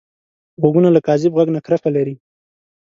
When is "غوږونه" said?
0.61-0.89